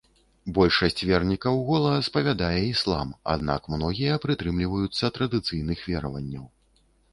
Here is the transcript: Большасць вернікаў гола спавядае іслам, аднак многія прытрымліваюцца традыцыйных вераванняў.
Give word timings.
Большасць 0.57 1.01
вернікаў 1.09 1.59
гола 1.67 1.91
спавядае 2.07 2.57
іслам, 2.71 3.13
аднак 3.35 3.69
многія 3.75 4.19
прытрымліваюцца 4.27 5.15
традыцыйных 5.21 5.87
вераванняў. 5.93 6.45